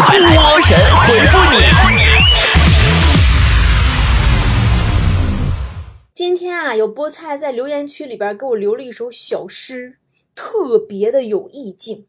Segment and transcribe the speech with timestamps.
[0.00, 1.58] 波神回复你。
[6.12, 9.98] 今天啊，有菠菜在留言区里边给我留了一首小诗，
[10.34, 12.06] 特别的有意境。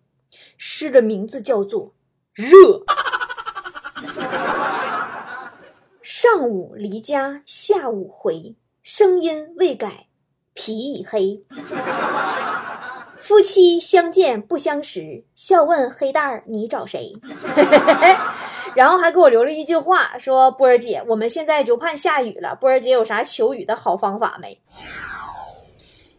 [0.57, 1.85] 诗的名字叫做
[2.33, 2.47] 《热》。
[6.01, 10.07] 上午离家，下午回，声音未改，
[10.53, 11.43] 皮已黑。
[13.29, 17.11] 夫妻相见不相识，笑问黑蛋儿你找谁？
[18.73, 24.59] 然后还给我留了一句话，说波儿姐，我们现在就盼下雨了，波儿姐有啥求雨的好方法没？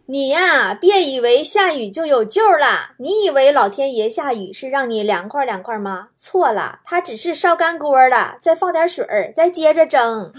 [0.07, 2.93] 你呀，别以为下雨就有救了。
[2.99, 6.11] 你以为老天爷下雨是让你凉快凉快吗？
[6.17, 9.05] 错了，他只是烧干锅了，再放点水，
[9.37, 10.33] 再接着蒸。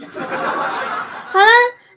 [1.31, 1.47] 好了，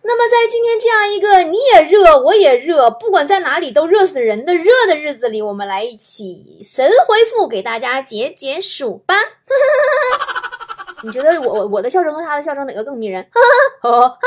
[0.07, 9.15] 那么在今天这样一个你也热我也热，不管在哪里都热死人的热的日子里，我们来一起神回复给大家解解暑吧。
[11.03, 13.27] 你觉得我我我的笑声和他的笑声哪个更迷人？
[13.31, 13.41] 哈
[13.83, 14.19] 哈哈哈。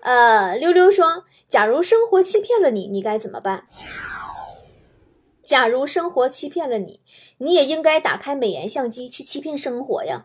[0.00, 3.68] 呃，溜溜说：“假如生活欺骗了你，你该怎么办？
[5.44, 7.00] 假如生活欺骗了你，
[7.38, 10.24] 你也应该打开美颜相机去欺骗生活呀。”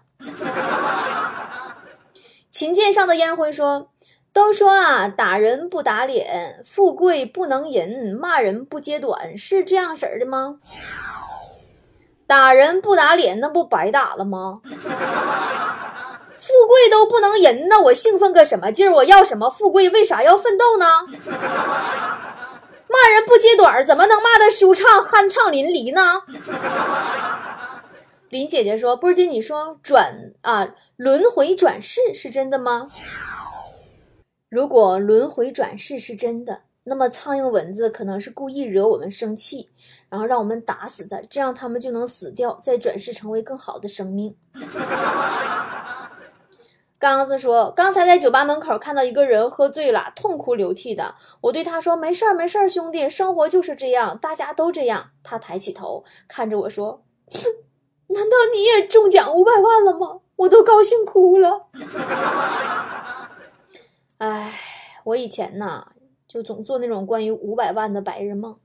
[2.53, 3.89] 琴键上的烟灰说
[4.31, 10.59] ：“都说啊，打人不打脸，富贵不能淫，骂人不揭短，是这样式儿的吗？
[12.27, 14.61] 打人不打脸，那不白打了吗？”
[16.37, 18.93] 富贵都不能淫呢，我兴奋个什么劲儿？
[18.93, 19.89] 我要什么富贵？
[19.89, 20.85] 为啥要奋斗呢？
[22.87, 26.21] 骂人不揭短，怎么能骂得舒畅、酣畅淋漓呢？
[28.29, 32.89] 林姐姐说：“波儿姐，你说转啊，轮回转世是真的吗？
[34.47, 39.71] 如果轮回转世是真的，那么苍蝇蚊子可能是故意惹我们生气，
[40.09, 44.35] 然后让我们打死它，这样它们就能死掉，再转世成为更好的生命。
[46.99, 51.15] ”刚子说：“刚才在酒吧门口看到一个人喝醉了，痛哭流涕的。
[51.41, 57.03] 我对他说：‘没事儿，没事儿，兄弟，生活就是这样，大家都这样。’他抬起头看着我说
[58.07, 61.67] ：‘难道你也中奖五百万了吗？’我都高兴哭了。
[64.17, 64.53] 哎，
[65.05, 65.87] 我以前呐，
[66.27, 68.57] 就总做那种关于五百万的白日梦，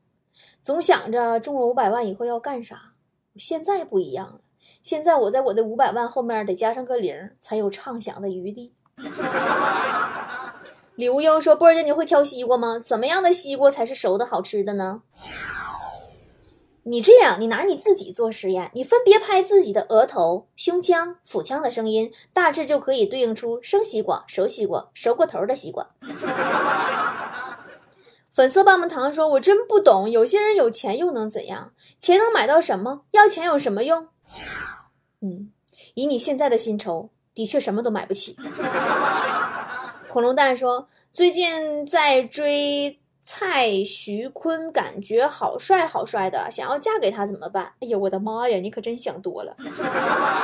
[0.62, 2.93] 总想着中了五百万以后要干啥。
[3.37, 4.41] 现在不一样了。”
[4.83, 8.75] 现在我在我的五百万后面得加上个零，才有畅想的余地。
[10.97, 12.81] 李无忧说：“波儿姐，你会挑西瓜吗？
[12.81, 15.03] 怎么样的西瓜才是熟的好吃的呢？”
[16.88, 25.87] 你这样，你拿你自己做实验，你分别拍自己的额头、胸腔、腹腔的声音，大致就可以对应出生西瓜、熟西瓜、熟过头的西瓜。
[28.32, 31.72] 粉色棒棒糖说：“我真不懂，有些人有钱又能怎样？
[32.00, 33.03] 钱能买到什么？
[33.10, 34.09] 要钱有什么用？”
[35.20, 35.50] 嗯，
[35.94, 38.37] 以你现在的薪酬，的确什么都买不起。
[40.09, 42.98] 恐龙蛋说：“最近在追
[43.31, 49.55] 蔡徐坤，感觉好帅好帅的，想要嫁给他怎么办？”哎呀，我的妈呀，你可真想多了。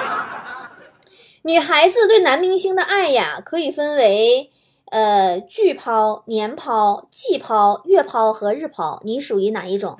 [1.40, 4.50] 女孩子对男明星的爱呀，可以分为
[4.90, 9.96] 呃拒抛、年抛、季抛、月抛和日抛，你属于哪一种？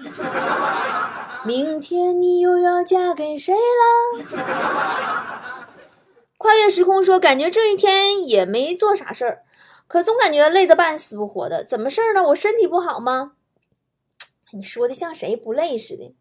[1.47, 4.21] 明天你又要嫁给谁了？
[6.37, 9.41] 跨越时空说，感觉这一天也没做啥事儿，
[9.87, 11.65] 可总感觉累得半死不活的。
[11.65, 12.22] 怎么事儿呢？
[12.25, 13.33] 我身体不好吗？
[14.53, 16.15] 你说的像谁不累似的？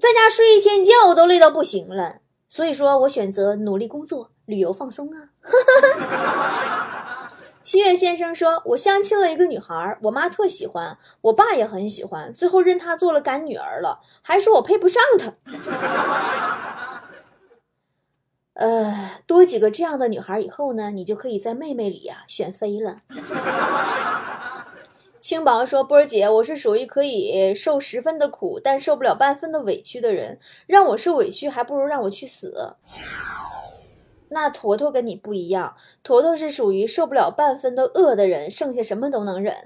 [0.00, 2.16] 在家睡一天觉，我都累到不行了。
[2.48, 5.28] 所以说我选择努力工作、旅游放松啊。
[7.62, 15.32] 七月先生说：“我相亲了一个女孩，我妈特喜欢，我爸也很喜欢，最后认她做了干女儿了，还说我配不上她。
[18.54, 22.96] 呃，多几个这样的女孩以后呢，你就可以在妹妹里呀选妃了。
[25.18, 32.74] ”青宝说：“波儿姐，我是属于可以受十分的苦，但受不了半分的委屈的人，让我受委屈，还不如让我去死。”
[34.28, 39.56] 那坨坨跟你不一样，坨坨是属于受不了半分的饿的人，剩下什么都能忍。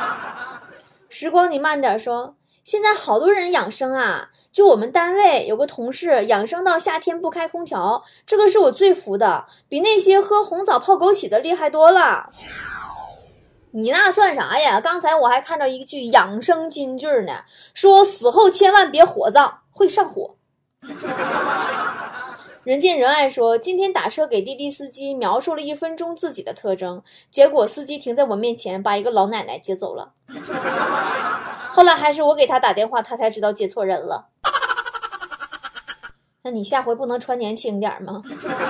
[1.08, 2.34] 时光，你慢点说。
[2.68, 12.28] 现在好多人养生啊，就我们单位有个同事养生到夏天不开空调，这个是我最服的，比那些喝红枣泡枸杞的厉害多了。
[13.70, 14.82] 你那算啥呀？
[14.82, 20.36] 刚才我还看到一句养生金句呢，说死后千万别火葬，会上火。
[22.64, 30.12] 人见人爱说，今天打车给滴滴司机描述了一分钟自己的特征，结果司机停在我面前，把一个老奶奶接走了。
[31.78, 34.26] 后来还是我给他打电话，他才知道接错人了。
[36.42, 38.20] 那你下回不能穿年轻点吗？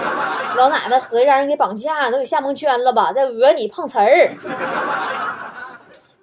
[0.58, 3.10] 老奶奶合计让人给绑架，都给吓蒙圈了吧？
[3.14, 4.28] 在讹你碰瓷儿。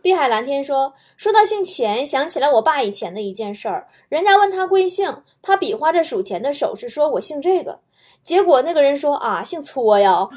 [0.03, 3.87] 碧海蓝天说：“说到姓钱，想起来我爸以前的一件事儿。
[4.07, 7.79] 人家问他贵姓，他比划着数钱的手势，说我姓这个。
[8.21, 10.29] 结果那个人说啊，姓搓呀。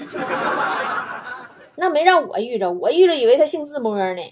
[1.77, 4.23] 那没让我遇着，我遇着以为他姓自摸呢。”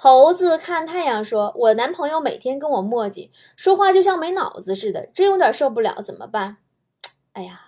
[0.00, 6.58] 猴子看太阳说：“我男朋友每天跟我磨叽，说话就像没脑子似的，真有点受不了，怎么办？”
[7.34, 7.62] 哎呀，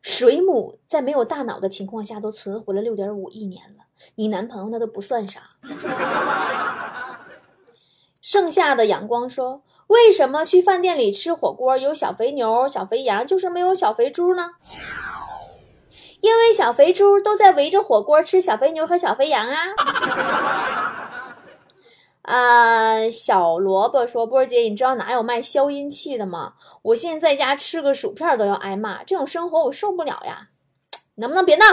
[0.00, 3.84] 水母在没有大脑的情况下都存活了六点五亿年了。
[4.14, 5.50] 你男朋友那都不算啥。
[8.22, 14.52] 盛夏的阳光说：“为什么去饭店里吃火锅有小肥牛、小肥羊，就是没有小肥猪呢？”
[16.20, 19.66] 因为小肥猪都在围着火锅吃小肥牛和小肥羊啊。
[22.26, 26.54] 啊，小萝卜说：“波儿姐，你知道哪有卖消音器的吗？
[26.82, 30.48] 我现在在家吃个薯片都要挨骂，这种生活我受不了呀！
[31.14, 31.64] 能不能别闹？”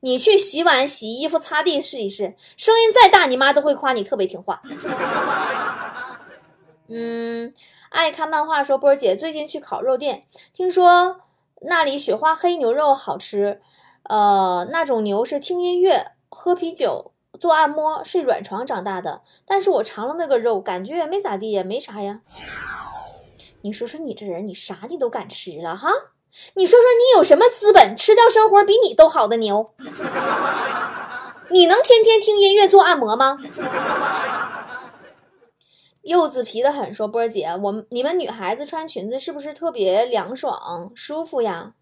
[0.00, 4.62] 你去洗碗、洗衣服、擦地试一试，声音再大，你妈都会夸你特别听话。
[6.88, 7.52] 嗯，
[7.90, 10.24] 爱看漫画说波儿姐最近去烤肉店，
[10.54, 11.20] 听说
[11.60, 13.60] 那里雪花黑牛肉好吃。
[14.04, 19.22] 呃，那种牛是听音乐、喝啤酒、做按摩、睡软床长大的。
[19.46, 22.20] 但是我尝了那个肉，感觉也没咋地呀，没啥呀。
[23.62, 25.88] 你说说你这人，你啥你都敢吃了哈？
[26.54, 29.66] 你说说，你有什么资本吃掉生活比你都好的牛？
[31.50, 33.36] 你能天天听音乐做按摩吗？
[36.02, 41.72] 柚子皮的很，说波儿姐，我们你们女孩子穿裙子是不是特别凉爽舒服呀？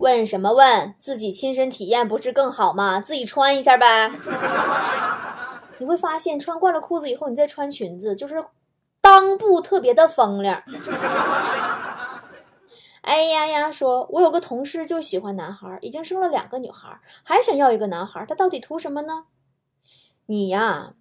[0.00, 0.94] 问什么问？
[0.98, 3.00] 自己亲身体验不是更好吗？
[3.02, 4.10] 自己穿一下呗。
[5.76, 8.42] 你会发现，穿惯了裤子以后，你再穿裙子，就是
[9.02, 10.62] 裆部特别的风凉。
[13.02, 13.70] 哎呀呀！
[13.70, 19.24] 说，我有个同事就喜欢男孩，已经生了两个女孩，还想要一个男孩，他到底图什么呢？
[20.26, 20.94] 你呀，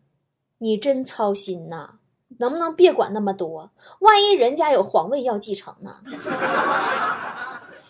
[0.58, 1.92] 你真操心呐！
[2.40, 3.72] 能不能别管那么多？
[4.00, 5.96] 万一人家有皇位要继承呢？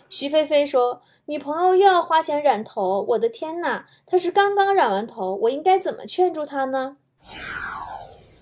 [0.09, 6.97] 徐菲菲说，女朋友又要花钱染头，我的天呐，她是刚刚染完头，我应该怎么劝住她呢？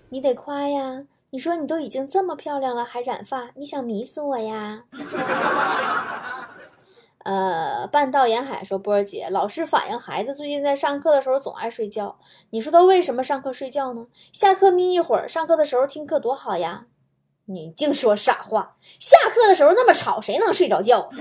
[0.09, 1.03] 你得夸呀。
[1.31, 3.51] 你说你都已经这么漂亮了，还染发？
[3.55, 4.85] 你想迷死我呀？
[7.25, 12.17] 呃，半道沿海说波儿姐老师反映孩子最近在上课的时候总爱睡觉。
[12.51, 14.07] 你说他为什么上课睡觉呢？
[14.31, 16.85] 下课眯一会儿，上课的时候听课多好呀！
[17.47, 18.75] 你净说傻话。
[18.99, 21.09] 下课的时候那么吵，谁能睡着觉？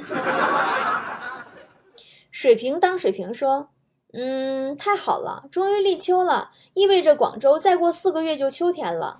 [2.31, 3.71] 水瓶当水瓶说，
[4.13, 9.19] 嗯，太好了，终于立秋了，意味着广州再过四个月就秋天了。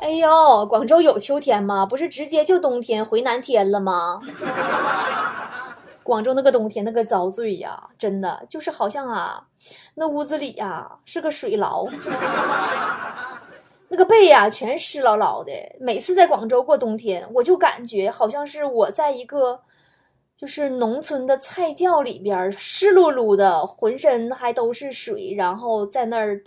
[0.00, 1.86] 哎呦，广州有秋天吗？
[1.86, 4.18] 不是直接就冬天回南天了吗？
[6.02, 9.44] 广州那个冬天那个遭罪呀，真的就是好像啊，
[9.94, 11.84] 那屋子里呀是个水牢，
[13.92, 15.52] 那个被呀全湿牢牢的。
[15.78, 19.60] 每次在广州过冬天，我就感觉好像是我在一个
[20.34, 26.42] 就是农村的菜窖里边，湿漉漉的，浑身还都是水，然后在那儿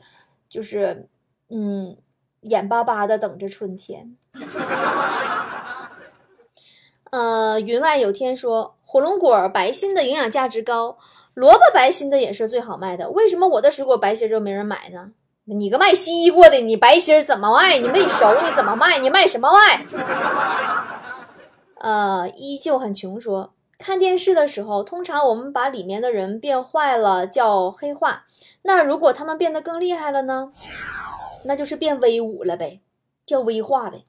[0.50, 1.07] 就是
[1.50, 1.95] 嗯。
[2.45, 4.15] 眼巴巴的等着春天。
[7.10, 10.96] 呃，云外有天说火龙果白心的营养价值高，
[11.34, 13.10] 萝卜白心的也是最好卖的。
[13.10, 15.10] 为什么我的水果白心就没人买呢？
[15.47, 17.77] 你个卖西瓜的，你白心怎么卖？
[17.77, 18.97] 你没熟你怎么卖？
[18.97, 19.79] 你卖什么卖？
[21.75, 23.21] 呃，依旧很穷。
[23.21, 28.23] 说看电视的时候，通常我们把里面的人变坏了叫黑化，
[28.63, 30.51] 那如果他们变得更厉害了呢？
[31.43, 32.81] 那就是变威武了呗，
[33.23, 34.03] 叫威化呗。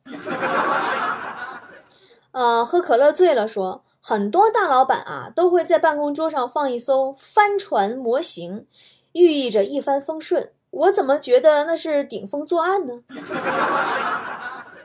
[2.33, 8.67] 呃，喝可乐醉了，说很多大老板啊都会在办公桌上放一艘帆船模型，
[9.13, 10.53] 寓意着一帆风顺。
[10.77, 12.93] 我怎么觉得那是顶风作案呢？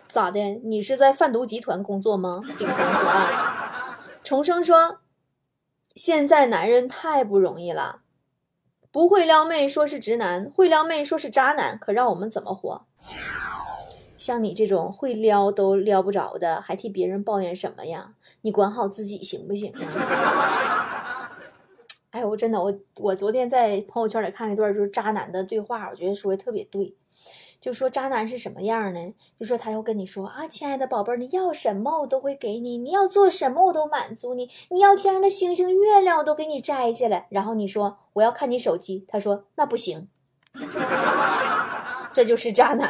[0.07, 0.39] 咋的？
[0.63, 2.39] 你是在贩毒集团工作吗？
[2.57, 3.27] 顶风作案。
[4.23, 4.99] 重生说，
[5.95, 8.03] 现在男人太不容易了。
[8.89, 12.85] 不会撩妹说是直男，会撩妹说是渣男，可让我们怎么活？
[14.17, 18.13] 像你这种会撩都撩不着的，还替别人抱怨什么呀？
[18.43, 19.73] 你管好自己行不行？
[22.11, 26.93] 哎，我真的，我我昨天在朋友圈里看了一段就是渣男的对话，我觉得说的特别对。
[27.59, 28.99] 就说渣男是什么样呢？
[29.39, 37.27] 就说他要跟你说啊，亲爱的宝贝儿，你要什么我都会给你，你要做什么我都满足你，你要天上的星星月亮我都给你摘下来。
[37.29, 40.09] 然后你说我要看你手机，他说那不行，
[42.11, 42.89] 这就是渣男。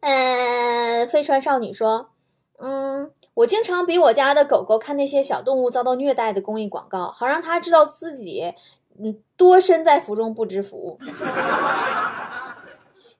[0.00, 0.76] 嗯。
[1.08, 2.10] 飞船少女说
[2.58, 8.54] ：“嗯，我经常比我家的狗狗看那些小动物遭到虐待的公益广告，好让它知道自己，
[8.98, 10.98] 嗯，多身在福中不知福。”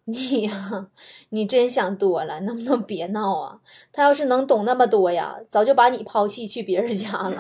[0.09, 0.87] 你呀，
[1.31, 3.59] 你真想多了，能不能别闹啊？
[3.93, 7.31] 他要是能懂那么多呀，早就把你抛弃去别人家了。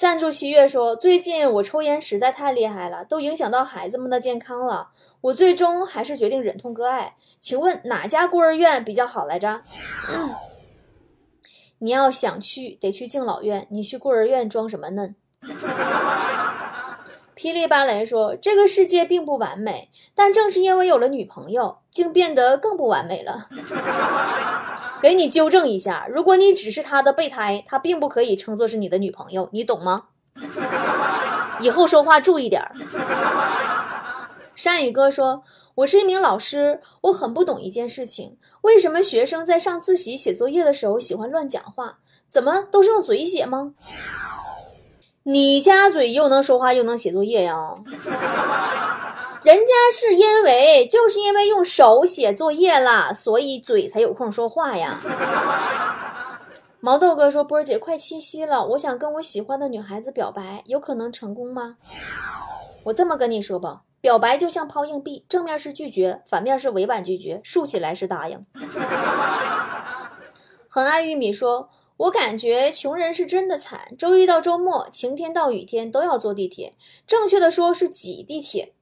[0.00, 4.88] 站住七月说：“最近我抽烟实在太厉害了，都影响到孩子们的健康了。
[5.20, 7.16] 我最终还是决定忍痛割爱。
[7.38, 9.60] 请问哪家孤儿院比较好来着？
[11.80, 13.66] 你要想去，得去敬老院。
[13.68, 15.14] 你去孤儿院装什么嫩？”
[17.36, 23.48] 霹雳芭蕾说：“这个世界并不完美，但正是因为有了女朋友，竟变得更不完美了。
[25.02, 30.04] 给你纠正一下，如果你只是他的备胎，他并不可以称作是你的女朋友，你懂吗？
[31.60, 32.70] 以后说话注意点儿。”
[34.54, 35.42] 山宇哥说
[35.74, 41.98] ：“我是一名老师，我很不懂一件事情，为什么学生在上自习写作业的时候喜欢乱讲话？
[42.30, 43.72] 怎么都是用嘴写吗？”
[45.24, 47.74] 你家嘴又能说话又能写作业呀？
[49.42, 54.98] 人家是因为就是因为用手写作业了，所以嘴才有空说话呀。
[56.80, 61.76] 毛豆哥说：“波儿姐，快七夕了，我想跟我喜欢的女孩子表白，有可能成功吗？”
[62.84, 68.40] 我这么跟你说吧，表白就像抛硬币，正面是拒绝，反面是委婉拒绝，竖起来是答应。
[70.68, 71.70] 很爱玉米说。
[72.00, 76.72] 我感觉穷人是真的惨，周一到周末，晴天到雨天都要坐地铁，
[77.06, 78.72] 正确的说是挤地铁。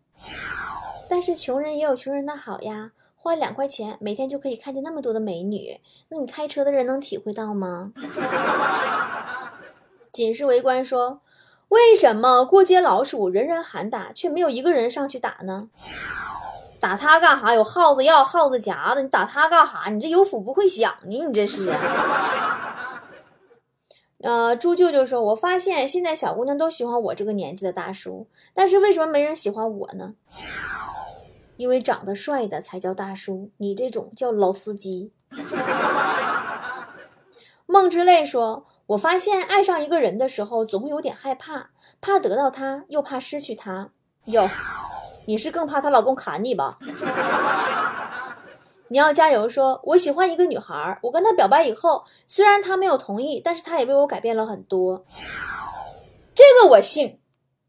[1.08, 7.92] 但是穷人也有穷人的好呀，花两块钱，每天就可以看见那么多的美女，那你开车的人能体会到吗？
[10.12, 11.20] 警视围观说，
[11.68, 15.68] 为什么过街老鼠人人喊打，却没有一个人上去打呢？
[16.80, 17.54] 打他干哈？
[17.54, 19.88] 有耗子药、耗子夹子，你打他干哈？
[19.90, 21.26] 你这有福不会享呢？
[21.26, 21.70] 你这是。
[24.20, 30.14] 呃，猪舅舅说：“我发现现在小姑娘都喜欢我这个年纪的大叔，但是为什么没人喜欢我呢？
[31.56, 35.12] 因为长得帅的才叫大叔，你这种叫老司机。
[37.66, 41.70] ”梦之泪说：“我发现爱上一个人的时候，总会有点害怕，
[42.00, 43.90] 怕得到他，又怕失去他。
[44.24, 44.48] 哟，
[45.26, 46.76] 你是更怕她老公砍你吧？”
[48.88, 49.48] 你要加油！
[49.48, 55.04] 说，我喜欢一个女孩，我跟她表白以后，虽然她没有同意，但是她也为我改变了很多。
[56.34, 57.20] 这个我信，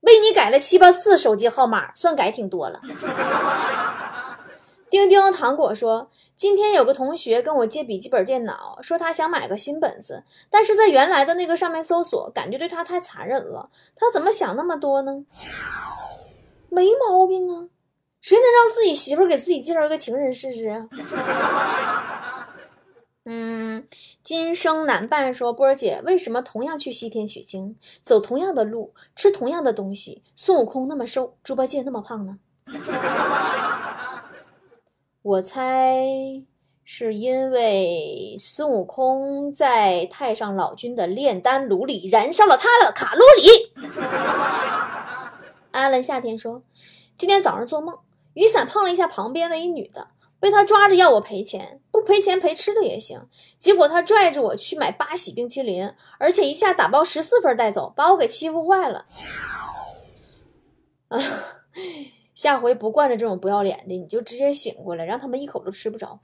[0.01, 2.79] 为你改了七八次手机号码，算改挺多了。
[4.89, 13.69] 丁丁糖果说，今天有个同学跟我借笔记本电脑，说他想买个新本子，但是在原来的那个上面搜索，感觉对他太残忍了。
[13.95, 15.23] 他怎么想那么多呢？
[16.69, 17.67] 没毛病啊。
[18.21, 20.87] 谁能让自己媳妇儿给自己介绍一个情人试试啊？
[23.25, 23.87] 嗯，
[24.23, 25.33] 今生难办。
[25.33, 32.39] 说波儿姐，为什么同样去西天取经，走同样的路，吃同样的东西，孙悟空那么瘦，猪八戒那么胖呢？
[35.21, 36.01] 我猜
[36.83, 43.73] 是因为孙悟空在太上老君的炼丹炉里燃烧了他的卡路里。
[45.71, 46.63] 阿伦夏天说，
[47.15, 47.95] 今天早上做梦。
[48.39, 50.07] 雨伞碰了一下旁边的一女的，
[50.39, 53.27] 被他抓着要我赔钱，不赔钱赔吃的也行。
[53.57, 59.05] 结果他拽着我去买八喜冰淇淋，而且一下打包十四份带走，把我给欺负坏了。
[62.33, 66.17] 下回不惯着这种不要脸的，你就直接醒过来，让他们一口都吃不着。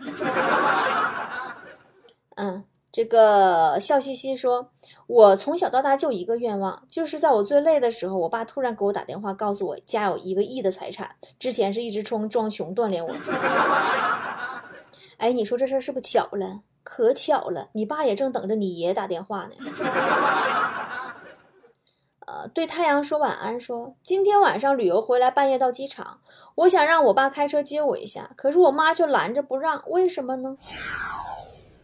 [2.95, 4.69] 这个笑嘻嘻说
[5.05, 11.13] ：“我从小到大就一个愿望，就是在我最累的时候，我爸突然给我打电话，告诉我家有一个亿的财产。
[11.37, 13.11] 之前是一直冲装穷锻炼我。
[15.19, 16.61] 哎，你说这事儿是不是巧了？
[16.83, 19.55] 可巧了，你爸也正等着你爷爷打电话呢。
[22.25, 26.19] 呃，对太阳说晚安，说今天晚上旅游回来，半夜到机场，
[26.55, 30.55] 我想让我爸开车接我一下，可是我妈却拦着不让，为什么呢？”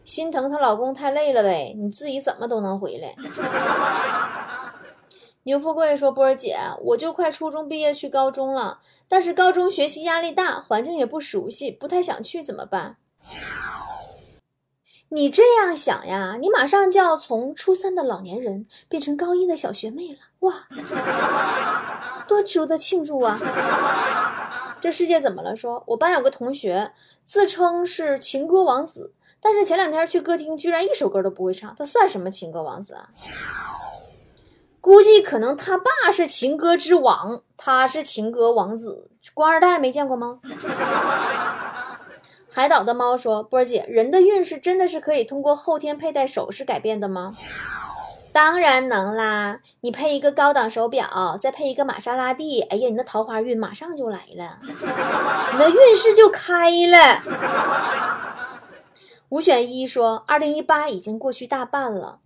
[0.04, 3.14] 心疼她老公太累了呗，你自己怎么都能回来。
[5.44, 8.78] 牛富贵说：“波儿姐，我就快初中毕业去高中了，
[9.08, 12.96] 但是高中学习压力大，环境也不熟悉，不太想去，怎么办？”
[15.10, 20.54] 你这样想呀，你马上就要从初三的老年人变成高一的小学妹了，哇，
[22.26, 23.36] 多值得庆祝啊！
[24.80, 25.54] 这世界怎么了？
[25.54, 26.92] 说我班有个同学
[27.24, 29.12] 自称是情歌王子。
[29.42, 33.08] 但是前两天去歌厅，居然一首歌都不会唱，他算什么情歌王子啊？
[34.80, 40.38] 估计可能他爸是情歌之王，他是情歌王子，官二代没见过吗？
[42.48, 47.32] 海岛的猫说：“波儿姐，人的运势真的是可以通过后天佩戴首饰改变的吗？”
[48.32, 49.60] 当然能啦！
[49.80, 54.58] 你配一个高档手表，再配一个玛莎拉蒂，哎呀，你的桃花运马上就来了，
[55.52, 57.18] 你的运势就开了。
[59.32, 62.20] 五选一说：“二零一八已经过去大半了，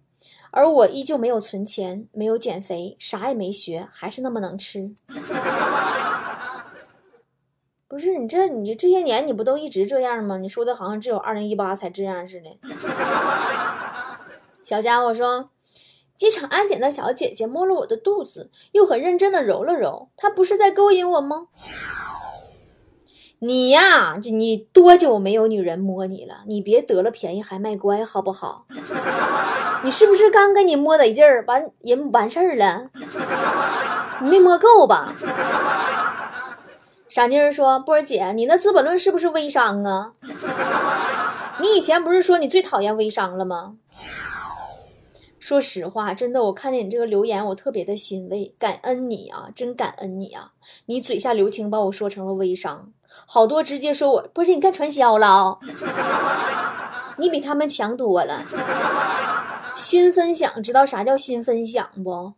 [0.50, 4.90] 而我依旧没有存钱，没有减肥，啥也没学，还是那么能吃。
[7.86, 10.36] ”不是你这你这些年你不都一直这样吗？
[10.38, 12.50] 你说的好像只有二零一八才这样似的。
[14.66, 15.50] 小家伙说，
[16.16, 21.46] 机场安检的小姐姐摸了我的肚子，又很认真的揉了揉，她不是在勾引我吗？
[23.40, 26.36] 你呀，这你多久没有女人摸你了？
[26.46, 28.64] 你别得了便宜还卖乖好不好？
[29.84, 32.86] 你是不是刚跟你摸得劲儿，完人完事儿了？
[34.22, 35.12] 你没摸够吧？
[37.08, 40.12] 傻妮儿说：“波儿姐，你那《资本论》是不是微商啊？
[41.60, 43.74] 你以前不是说你最讨厌微商了吗？”
[45.46, 50.50] 说实话，真的，我看见你这个留言，我特别的欣慰，感恩你啊，真感恩你啊！
[50.86, 52.92] 你嘴下留情把我说成了微商，
[53.26, 55.58] 好多直接说我不是你干传销了啊！
[57.18, 58.42] 你比他们强多了。
[59.78, 62.32] 新分享，知道啥叫新分享不？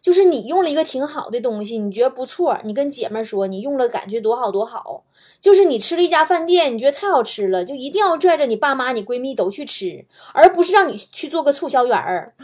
[0.00, 5.04] 就是你用了一个挺好的东西，你觉得不错，你跟姐妹说你用了感觉多好多好。
[5.40, 12.34] 就是你吃了一家饭店，你觉得太好吃了，就一定要拽着你爸妈、你闺蜜都去吃，而不是让你去做个促销员儿，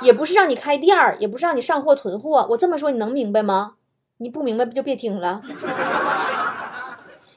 [0.00, 2.46] 也不是让你开店儿，也不是让你上货囤货。
[2.50, 3.74] 我这么说你能明白吗？
[4.18, 5.42] 你不明白不就别听了。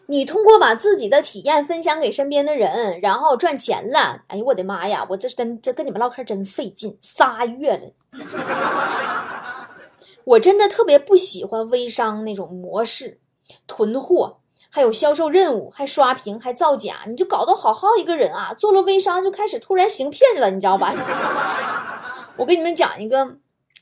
[0.10, 4.24] 你通过把自己的体验分享给身边的人，然后赚钱了。
[4.26, 5.06] 哎呦我的妈呀！
[5.08, 7.92] 我这真这跟你们唠嗑真费劲，仨月了。
[10.26, 13.20] 我真的特别不喜欢微商那种模式，
[13.68, 14.40] 囤货，
[14.72, 20.92] 还有销售任务，还刷屏，还造假，你就搞得好好一个人啊，做了微商就开始突然行骗了，你知道吧？
[22.38, 23.38] 我给你们讲一个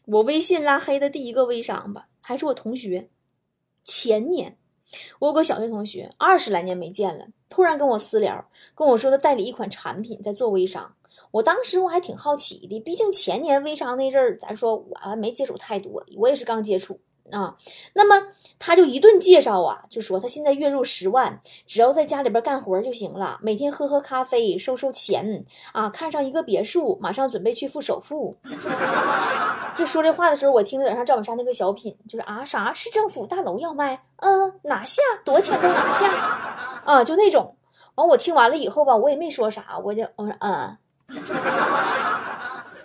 [0.07, 3.07] 我微信拉黑的第一个微商吧，还是我同学，
[3.85, 4.57] 前年。
[5.19, 10.93] 我有个小学同学，二十来年没见了，突然跟我私聊，跟我说他代理一款产品在做微商。
[11.31, 16.99] 我当时我还挺好奇的，毕竟前年微商那阵儿，咱说我还没接触太多，我也是刚接触
[17.31, 17.55] 啊。
[17.93, 18.27] 那么
[18.59, 28.37] 他就一顿介绍啊，就说他现在月入十万，只要在家里边干活就行了，每天喝喝咖啡，收收钱啊，看上一个别墅，马上准备去付首付。
[29.77, 36.07] 就说这话的时候，我听着有点像赵本山那个小品，就是啊啥市政府大楼要卖，嗯拿下，多少钱都拿下，
[36.83, 37.55] 啊就那种。
[37.95, 40.77] 完我听完了以后吧，我也没说啥，我就我说嗯，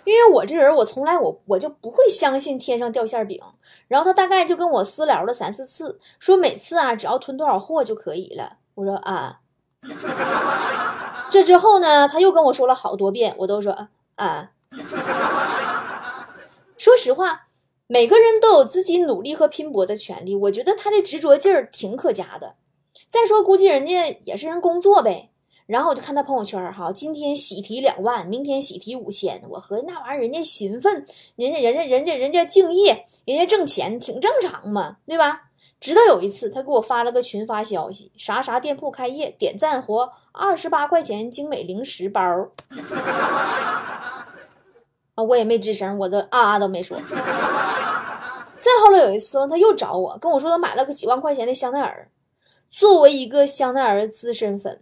[0.05, 3.41] 因为我这人我从来我我就不会相信天上掉馅饼。
[3.87, 8.57] 然后他大概就跟我私聊了三四次，说每次啊只要囤多少货就可以了。
[8.75, 9.39] 我说啊，
[11.29, 14.51] 这之后呢他又跟我说了好多遍，我都说啊。
[16.77, 17.47] 说实话，
[17.87, 20.35] 每个人都有自己努力和拼搏的权利。
[20.35, 22.55] 我觉得他这执着劲儿挺可嘉的。
[23.09, 25.29] 再说，估计人家也是人工作呗。
[25.65, 29.41] 然后我就看他朋友圈哈，今天喜提两万，明天喜提五千。
[29.49, 35.43] 我合计那玩意儿，人家勤奋，人家人家人家人家敬业，人家挣钱，挺正常嘛，对吧？
[35.79, 42.21] 直到有一次，他给我发了个群发消息，啥啥店铺开业，点赞活二十八块钱精美零食包。
[45.15, 46.97] 啊，我也没吱声，我都啊啊都没说。
[48.59, 52.09] 再后来有一次，他又找我，跟我说他买了个几万块钱的香奈儿。
[52.69, 54.81] 作为一个香奈儿资深粉，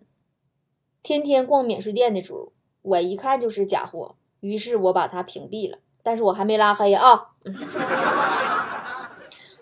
[1.03, 5.77] 天天逛免税店的主，我一看就是假货，于是我把他屏蔽了。
[6.03, 7.27] 但是我还没拉黑啊。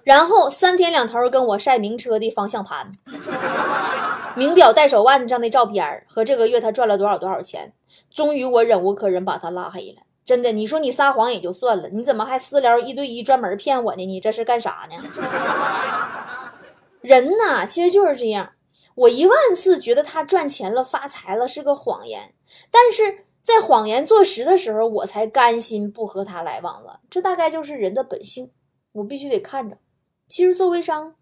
[0.03, 2.91] 然后三天两头跟我晒名车的方向盘、
[4.35, 7.73] 名表戴手腕上的照片和这个月他赚了多少多少钱。
[8.09, 10.01] 终于我忍无可忍，把他拉黑了。
[10.25, 14.05] 真的，你说你撒谎也就算了，你怎么还私聊一对一专门骗我呢？
[14.05, 14.95] 你这是干啥呢？
[17.01, 18.49] 人呐，其实就是这样。
[18.99, 22.33] 我一万次觉得他赚钱了、发财了是个谎言，
[22.69, 26.99] 但是在谎言坐实的时候，我才甘心不和他来往了。
[27.09, 28.51] 这大概就是人的本性，
[28.91, 29.77] 我必须得看着。
[30.27, 31.15] 其实做微商。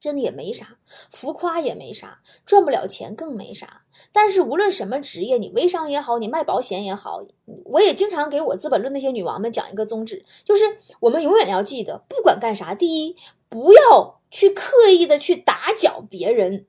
[0.00, 0.76] 真的也没啥，
[1.10, 3.82] 浮夸也没啥，赚不了钱更没啥。
[4.12, 7.20] 但是无论什么职业，你微商也好，你卖保险也好，
[7.64, 10.64] 我也经常给我《资本论》那些女王们讲一个宗旨，就是
[11.00, 13.16] 我们永远要记得，不管干啥，第一，
[13.48, 16.66] 不要去刻意的去打搅别人，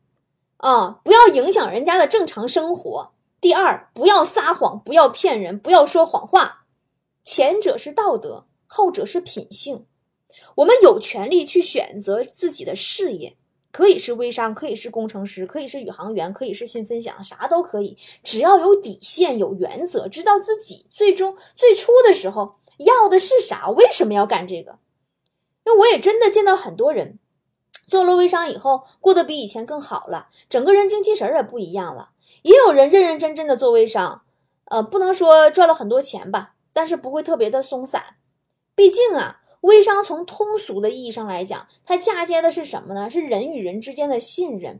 [0.59, 6.65] 啊，不要影响人家的正常生活；第二，不要撒谎，不要骗人，不要说谎话。
[7.23, 9.85] 前者是道德，后者是品性。
[10.55, 13.37] 我们有权利去选择自己的事业，
[13.71, 24.77] 可以是微商，可以是工程师，可以是宇航员，可以是新分享，啥都可以，只要有底线、有原则，知道自己最终最初的时候要的是啥，为什么要干这个。
[25.63, 27.17] 因为我也真的见到很多人
[27.89, 32.12] 做了微商以后，过得比以前更好了，整个人精气神也不一样了。
[32.43, 34.21] 也有人认认真真的做微商，
[34.65, 38.15] 呃，不能说赚了很多钱吧，但是不会特别的松散，
[38.75, 39.41] 毕竟啊。
[39.62, 43.10] 微商从通俗的意义上来讲，它嫁接的是什么呢？
[43.10, 44.80] 是人与人之间的信任。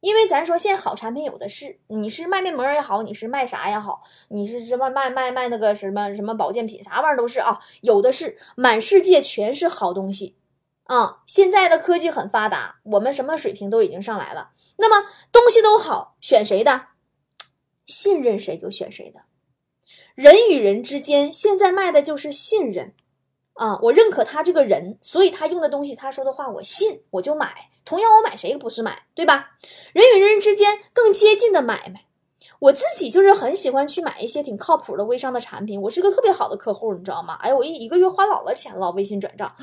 [0.00, 10.34] 因为咱说现在好产品有的是，你是卖面膜也好，你是卖啥也好，你是什么卖卖卖那个什么什么保健品，啥玩意儿都是啊，有的是，满世界全是好东西
[10.86, 11.22] 啊。
[11.26, 14.50] 现在的科技很发达，我们什么水平都已经上来了。
[14.78, 16.88] 那么东西都好，选谁的？
[17.86, 19.20] 信任谁就选谁的。
[20.14, 22.94] 人与人之间现在卖的就是信任。
[23.52, 27.70] 啊，我认可他这个人，所以他用的东西，他说的话我信，我就买。
[27.84, 29.52] 同样，我买谁不是买，对吧？
[29.92, 32.05] 人与人之间更接近的买卖，
[32.58, 35.80] 我自己就是很喜欢去买一些挺靠谱的微商的产品。
[35.80, 37.36] 我是个特别好的客户，你知道吗？
[37.40, 39.50] 哎，我一一个月花老了钱了，微信转账。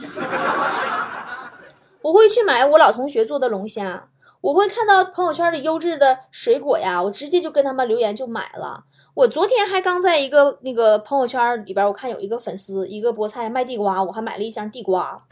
[2.01, 4.09] 我会去买我老同学做的龙虾，
[4.41, 8.83] 我会看到朋友圈里优质的水果呀，我直接就跟他们留言就买了。
[9.15, 15.15] 我昨天还刚在一个那个朋友圈里边，我看有一个粉丝，一个菠菜卖地瓜，我还买了一箱地瓜，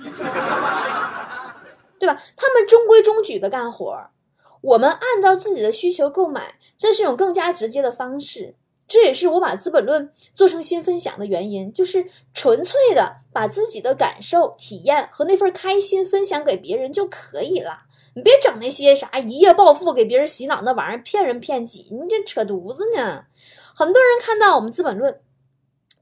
[2.00, 2.17] 对吧？
[2.38, 4.00] 他们中规中矩的干活，
[4.62, 8.56] 我们按照自己的需求购买，这是一种更加直接的方式。
[8.88, 17.78] 这也是我把《资本论》做成新分享的原因，就是纯粹的把自己的感受、体验和那份开心分享给别人就可以了。
[18.15, 23.24] 你别整那些啥一夜暴富、给别人洗脑那玩意儿，骗人骗己，你这扯犊子呢！
[23.74, 25.13] 很多人看到我们《资本论》，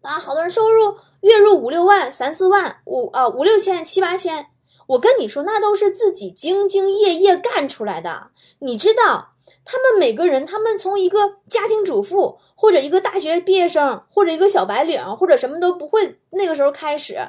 [0.02, 4.48] 啊，好多人收入月入五六万、三四万、五啊五六千、七八千。
[4.90, 8.32] 我跟你说，那都是自己兢兢业业干出来的。
[8.60, 17.20] 你知道，他们每个人，他们从一个家庭主妇，或者一个大学毕业生，或者一个小白领，或者什么都不会，那个时候开始。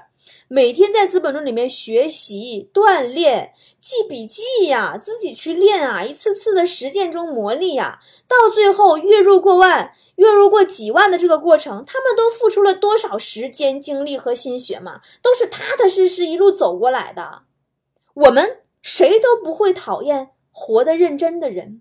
[0.49, 15.01] 每天在《资本论》里面学习、锻炼、记笔记呀，自己去练啊，一次次的实践中磨砺呀，到最后月入过万、月入过几万的这个过程，他们都付出了多少时间、精力和心血嘛？
[15.23, 17.43] 都是踏踏实实一路走过来的。
[18.15, 21.81] 我们谁都不会讨厌活得认真的人，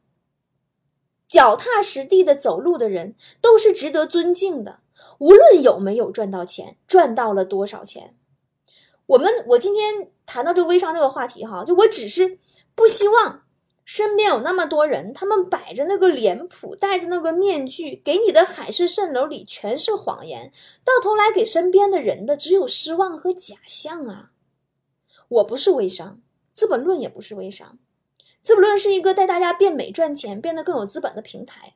[1.27, 4.79] 脚踏实地的走路的人都是值得尊敬的。
[5.17, 8.15] 无论有没有赚到钱，赚到了多少钱。
[9.07, 12.37] 我们我今天谈到这个微商这个话题哈，就我只是
[12.75, 13.43] 不希望
[13.83, 20.51] 身边有那么多人，他们摆着那个脸谱，戴着那个面具，给你的海市蜃楼里全是谎言，
[20.83, 24.31] 到头来给身边的人的只有失望和假象啊！
[25.29, 26.19] 我不是微商，
[26.53, 27.77] 资本论也不是微商，
[28.41, 31.75] 资本论是一个带大家变美赚钱、变得更有资本的平台。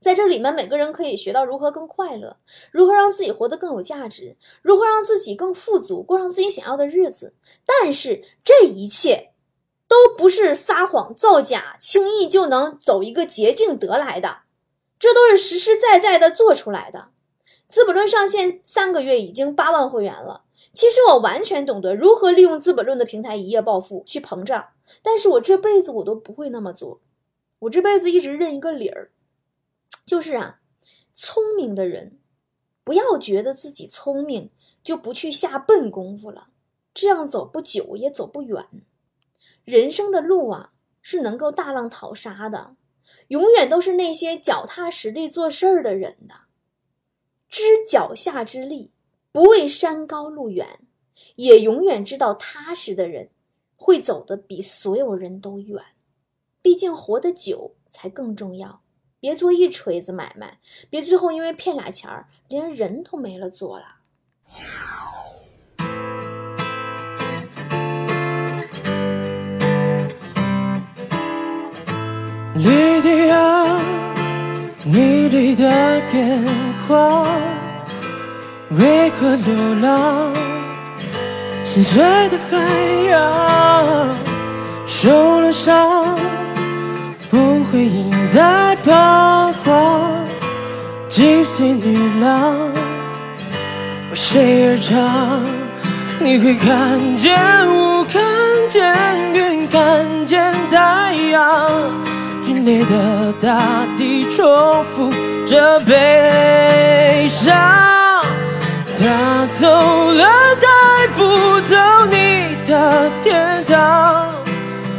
[0.00, 2.38] 在这里面，每个人可以学到如何更快乐，
[2.70, 7.34] 如何让自己活得更有价值，如何让自己更富足，过上自己想要的日子。
[7.66, 9.32] 但是这一切
[9.86, 14.42] 都不是撒谎造假、轻易就能走一个捷径得来的，
[14.98, 17.08] 这都是实实在在的做出来的。
[17.68, 20.44] 资本论上线三个月，已经八万会员了。
[20.72, 24.68] 其实我完全懂得如何利用资本论的平台一夜暴富去膨胀，
[25.02, 27.00] 但是我这辈子我都不会那么做，
[27.58, 29.10] 我这辈子一直认一个理儿。
[30.06, 30.60] 就是啊，
[31.14, 32.18] 聪明的人，
[32.84, 34.50] 不要觉得自己聪明
[34.82, 36.48] 就不去下笨功夫了，
[36.94, 38.66] 这样走不久也走不远。
[39.64, 42.76] 人生的路啊，是能够大浪淘沙的，
[43.28, 46.34] 永远都是那些脚踏实地做事儿的人的。
[47.48, 48.92] 知脚下之力，
[49.32, 50.80] 不畏山高路远，
[51.36, 53.30] 也永远知道踏实的人，
[53.76, 55.80] 会走得比所有人都远。
[56.60, 58.80] 毕竟活得久才更重要。
[59.20, 63.86] 别做一锤子买卖，别最后因为骗俩钱儿，连人都没了做了。
[72.56, 73.78] 莉迪亚，
[74.84, 76.02] 你的眼
[76.86, 77.24] 眶，
[78.70, 80.32] 为何流浪？
[81.64, 82.56] 心碎的海
[83.08, 84.08] 洋，
[84.86, 86.16] 受了伤。
[87.30, 90.24] 不会因待彷徨
[91.08, 92.56] ，gypsy 女郎
[94.10, 95.40] 为谁而唱？
[96.18, 98.20] 你会看见雾，看
[98.68, 98.94] 见
[99.32, 101.70] 云，看见太阳，
[102.42, 105.12] 皲裂的大地重复
[105.46, 107.99] 着悲伤。
[109.02, 110.26] 他走了，
[110.60, 110.68] 带
[111.16, 111.74] 不走
[112.10, 114.28] 你的天堂。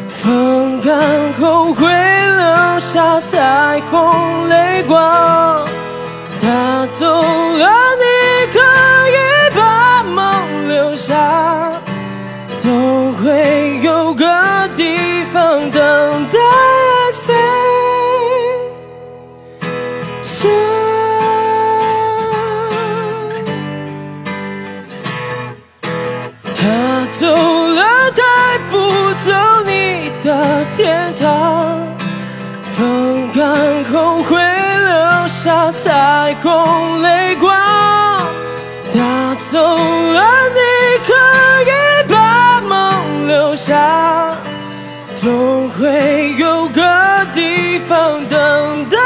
[0.10, 0.92] 风干
[1.40, 5.64] 后会留下彩虹泪光。
[6.42, 7.70] 他走了，
[8.02, 8.60] 你可
[9.12, 9.20] 以
[9.56, 11.14] 把梦留下，
[12.60, 14.26] 总会有个
[14.76, 16.40] 地方等待
[35.44, 37.52] 下彩虹泪光。
[38.94, 40.22] 他走了，
[40.54, 40.60] 你
[41.08, 41.14] 可
[41.66, 41.72] 以
[42.08, 44.36] 把梦留下，
[45.20, 49.01] 总会有个地方等待。